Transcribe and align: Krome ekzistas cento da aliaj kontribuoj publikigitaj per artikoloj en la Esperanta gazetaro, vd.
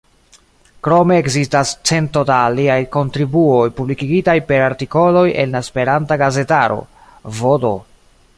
Krome 0.85 1.17
ekzistas 1.23 1.73
cento 1.89 2.23
da 2.29 2.37
aliaj 2.45 2.79
kontribuoj 2.95 3.69
publikigitaj 3.81 4.37
per 4.49 4.67
artikoloj 4.71 5.27
en 5.45 5.55
la 5.59 5.63
Esperanta 5.67 6.19
gazetaro, 6.25 6.83
vd. 7.43 7.77